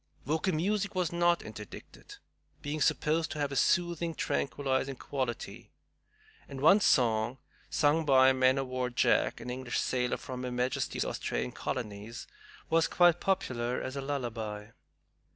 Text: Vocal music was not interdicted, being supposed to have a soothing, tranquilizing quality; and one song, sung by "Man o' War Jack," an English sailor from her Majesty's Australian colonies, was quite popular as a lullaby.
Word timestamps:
Vocal 0.25 0.55
music 0.55 0.95
was 0.95 1.11
not 1.13 1.43
interdicted, 1.43 2.15
being 2.63 2.81
supposed 2.81 3.29
to 3.29 3.37
have 3.37 3.51
a 3.51 3.55
soothing, 3.55 4.15
tranquilizing 4.15 4.95
quality; 4.95 5.69
and 6.49 6.59
one 6.59 6.79
song, 6.79 7.37
sung 7.69 8.03
by 8.03 8.33
"Man 8.33 8.57
o' 8.57 8.63
War 8.63 8.89
Jack," 8.89 9.39
an 9.39 9.51
English 9.51 9.77
sailor 9.79 10.17
from 10.17 10.41
her 10.41 10.51
Majesty's 10.51 11.05
Australian 11.05 11.51
colonies, 11.51 12.25
was 12.67 12.87
quite 12.87 13.19
popular 13.21 13.79
as 13.79 13.95
a 13.95 14.01
lullaby. 14.01 14.69